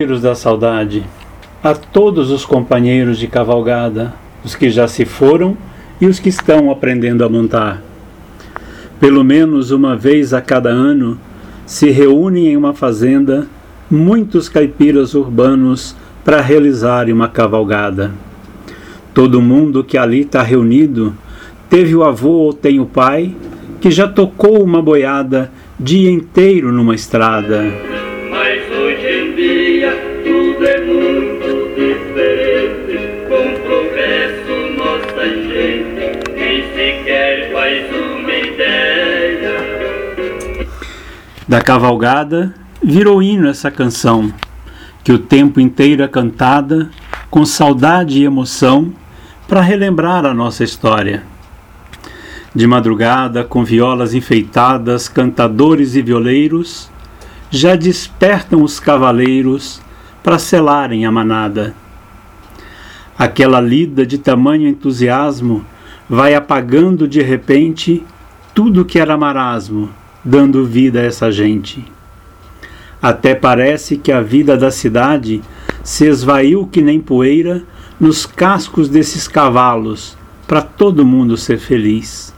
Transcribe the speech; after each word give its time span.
Cavaleiros 0.00 0.22
da 0.22 0.36
saudade, 0.36 1.04
a 1.60 1.74
todos 1.74 2.30
os 2.30 2.46
companheiros 2.46 3.18
de 3.18 3.26
cavalgada, 3.26 4.14
os 4.44 4.54
que 4.54 4.70
já 4.70 4.86
se 4.86 5.04
foram 5.04 5.56
e 6.00 6.06
os 6.06 6.20
que 6.20 6.28
estão 6.28 6.70
aprendendo 6.70 7.24
a 7.24 7.28
montar. 7.28 7.82
Pelo 9.00 9.24
menos 9.24 9.72
uma 9.72 9.96
vez 9.96 10.32
a 10.32 10.40
cada 10.40 10.68
ano 10.68 11.18
se 11.66 11.90
reúnem 11.90 12.46
em 12.46 12.56
uma 12.56 12.72
fazenda 12.72 13.48
muitos 13.90 14.48
caipiras 14.48 15.14
urbanos 15.14 15.96
para 16.24 16.40
realizarem 16.40 17.12
uma 17.12 17.26
cavalgada. 17.26 18.12
Todo 19.12 19.42
mundo 19.42 19.82
que 19.82 19.98
ali 19.98 20.20
está 20.20 20.44
reunido 20.44 21.12
teve 21.68 21.96
o 21.96 22.04
avô 22.04 22.34
ou 22.34 22.52
tem 22.52 22.78
o 22.78 22.86
pai 22.86 23.34
que 23.80 23.90
já 23.90 24.06
tocou 24.06 24.62
uma 24.62 24.80
boiada 24.80 25.50
dia 25.76 26.08
inteiro 26.08 26.70
numa 26.70 26.94
estrada 26.94 27.97
Da 41.48 41.62
cavalgada 41.62 42.54
virou 42.82 43.22
hino 43.22 43.48
essa 43.48 43.70
canção, 43.70 44.30
que 45.02 45.10
o 45.10 45.18
tempo 45.18 45.58
inteiro 45.58 46.02
é 46.02 46.08
cantada 46.08 46.90
com 47.30 47.46
saudade 47.46 48.18
e 48.18 48.24
emoção 48.24 48.92
para 49.48 49.62
relembrar 49.62 50.26
a 50.26 50.34
nossa 50.34 50.62
história. 50.62 51.22
De 52.54 52.66
madrugada, 52.66 53.44
com 53.44 53.64
violas 53.64 54.12
enfeitadas, 54.12 55.08
cantadores 55.08 55.94
e 55.94 56.02
violeiros, 56.02 56.90
já 57.50 57.74
despertam 57.74 58.62
os 58.62 58.78
cavaleiros 58.78 59.80
para 60.22 60.38
selarem 60.38 61.06
a 61.06 61.10
manada. 61.10 61.74
Aquela 63.18 63.58
lida 63.58 64.04
de 64.04 64.18
tamanho 64.18 64.68
entusiasmo 64.68 65.64
vai 66.10 66.34
apagando 66.34 67.08
de 67.08 67.22
repente 67.22 68.04
tudo 68.54 68.84
que 68.84 68.98
era 68.98 69.16
marasmo, 69.16 69.88
dando 70.24 70.64
vida 70.64 71.00
a 71.00 71.04
essa 71.04 71.30
gente. 71.30 71.84
Até 73.00 73.34
parece 73.34 73.96
que 73.96 74.10
a 74.10 74.20
vida 74.20 74.56
da 74.56 74.70
cidade 74.70 75.40
se 75.84 76.06
esvaiu 76.06 76.66
que 76.66 76.82
nem 76.82 77.00
poeira 77.00 77.62
nos 77.98 78.26
cascos 78.26 78.88
desses 78.88 79.26
cavalos, 79.28 80.16
para 80.46 80.62
todo 80.62 81.04
mundo 81.04 81.36
ser 81.36 81.58
feliz. 81.58 82.34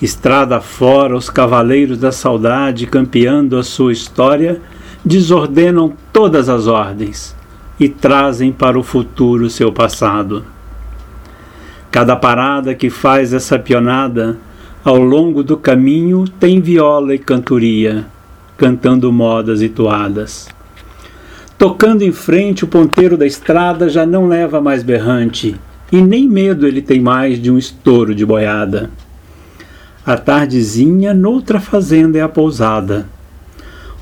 Estrada 0.00 0.60
fora, 0.60 1.16
os 1.16 1.30
cavaleiros 1.30 1.98
da 1.98 2.10
saudade, 2.10 2.86
campeando 2.86 3.56
a 3.56 3.62
sua 3.62 3.92
história, 3.92 4.60
desordenam 5.04 5.92
todas 6.12 6.48
as 6.48 6.66
ordens 6.66 7.36
e 7.78 7.88
trazem 7.88 8.50
para 8.52 8.78
o 8.78 8.82
futuro 8.82 9.50
seu 9.50 9.72
passado. 9.72 10.44
Cada 11.90 12.16
parada 12.16 12.74
que 12.74 12.90
faz 12.90 13.32
essa 13.32 13.58
pionada, 13.58 14.36
ao 14.84 14.98
longo 14.98 15.42
do 15.42 15.56
caminho, 15.56 16.26
tem 16.28 16.60
viola 16.60 17.14
e 17.14 17.18
cantoria, 17.18 18.04
cantando 18.58 19.10
modas 19.10 19.62
e 19.62 19.68
toadas. 19.70 20.46
Tocando 21.56 22.02
em 22.02 22.12
frente, 22.12 22.64
o 22.64 22.68
ponteiro 22.68 23.16
da 23.16 23.24
estrada 23.24 23.88
já 23.88 24.04
não 24.04 24.28
leva 24.28 24.60
mais 24.60 24.82
berrante, 24.82 25.56
e 25.90 26.02
nem 26.02 26.28
medo 26.28 26.66
ele 26.66 26.82
tem 26.82 27.00
mais 27.00 27.40
de 27.40 27.50
um 27.50 27.56
estouro 27.56 28.14
de 28.14 28.26
boiada. 28.26 28.90
A 30.04 30.18
tardezinha, 30.18 31.14
noutra 31.14 31.58
fazenda 31.58 32.18
é 32.18 32.20
a 32.20 32.28
pousada. 32.28 33.08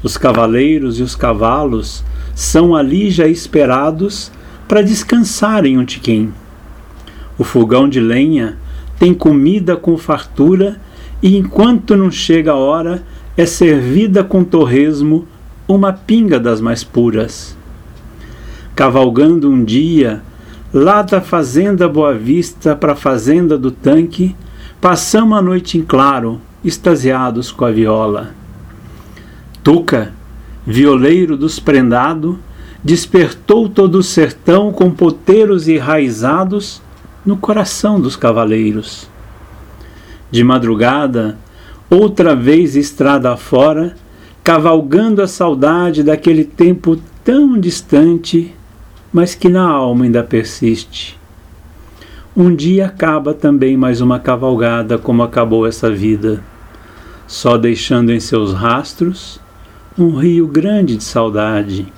Os 0.03 0.17
cavaleiros 0.17 0.99
e 0.99 1.03
os 1.05 1.15
cavalos 1.15 2.03
são 2.35 2.75
ali 2.75 3.09
já 3.09 3.29
esperados 3.29 4.33
para 4.67 4.83
descansarem 4.83 5.79
um 5.79 5.85
tiquim. 5.85 6.33
O 7.39 7.45
fogão 7.45 7.89
de 7.89 8.01
lenha 8.01 8.59
tem 9.03 9.13
comida 9.13 9.77
com 9.77 9.99
fartura 9.99 10.81
e 11.21 11.37
enquanto 11.37 11.97
não 11.97 12.09
chega 12.09 12.53
a 12.53 12.57
hora 12.57 13.03
é 13.37 13.45
servida 13.45 14.23
com 14.23 14.45
torresmo 14.45 15.27
uma 15.67 15.93
pinga 15.93 16.39
das 16.39 16.61
mais 16.61 16.85
puras. 16.85 17.57
Cavalgando 18.77 19.51
um 19.51 19.65
dia, 19.65 20.23
lá 20.73 21.03
da 21.03 21.21
fazenda 21.21 21.89
Boa 21.89 22.15
Vista 22.15 22.77
para 22.77 22.93
a 22.93 22.95
fazenda 22.95 23.59
do 23.59 23.73
tanque, 23.73 24.37
Passamos 24.81 25.37
a 25.37 25.43
noite 25.43 25.79
em 25.79 25.83
claro, 25.83 26.41
extasiados 26.65 27.51
com 27.51 27.65
a 27.65 27.73
viola. 27.73 28.31
Tuca, 29.65 30.13
violeiro 30.65 31.37
dos 31.37 31.59
prendado, 31.59 32.39
despertou 32.85 33.69
todo 33.69 33.97
o 33.97 34.03
sertão 34.03 34.73
com 34.73 34.93
poteiros 34.93 35.67
enraizados 35.67 36.81
no 37.25 37.37
coração 37.37 38.01
dos 38.01 38.17
cavaleiros. 38.17 39.09
De 40.31 40.43
madrugada, 40.43 41.39
outra 41.89 42.35
vez 42.35 42.75
estrada 42.75 43.37
fora, 43.37 43.95
cavalgando 44.43 45.23
a 45.23 45.29
saudade 45.29 46.03
daquele 46.03 46.45
tempo 46.45 46.99
tão 47.23 47.59
distante, 47.59 48.55
mas 49.13 49.35
que 49.35 49.49
na 49.49 49.67
alma 49.69 50.05
ainda 50.05 50.25
persiste. 50.25 51.19
Um 52.35 52.55
dia 52.55 52.87
acaba 52.87 53.35
também 53.35 53.77
mais 53.77 54.01
uma 54.01 54.19
cavalgada, 54.19 54.97
como 54.97 55.23
acabou 55.23 55.67
essa 55.67 55.91
vida, 55.91 56.43
só 57.27 57.59
deixando 57.59 58.11
em 58.11 58.19
seus 58.19 58.55
rastros 58.55 59.39
um 59.99 60.17
rio 60.17 60.47
grande 60.47 60.97
de 60.97 61.05
saudade, 61.05 61.93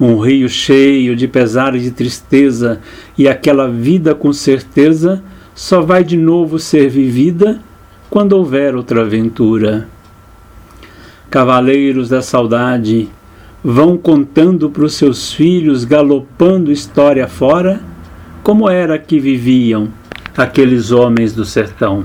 um 0.00 0.18
rio 0.18 0.48
cheio 0.48 1.14
de 1.14 1.28
pesar 1.28 1.76
e 1.76 1.80
de 1.80 1.90
tristeza, 1.90 2.80
e 3.18 3.28
aquela 3.28 3.68
vida 3.68 4.14
com 4.14 4.32
certeza 4.32 5.22
só 5.54 5.82
vai 5.82 6.02
de 6.02 6.16
novo 6.16 6.58
ser 6.58 6.88
vivida 6.88 7.60
quando 8.08 8.32
houver 8.32 8.74
outra 8.74 9.02
aventura. 9.02 9.86
Cavaleiros 11.28 12.08
da 12.08 12.22
saudade 12.22 13.08
vão 13.62 13.96
contando 13.98 14.70
para 14.70 14.84
os 14.84 14.94
seus 14.94 15.32
filhos, 15.32 15.84
galopando 15.84 16.72
história 16.72 17.28
fora 17.28 17.80
como 18.42 18.70
era 18.70 18.98
que 18.98 19.20
viviam 19.20 19.88
aqueles 20.36 20.90
homens 20.90 21.34
do 21.34 21.44
sertão. 21.44 22.04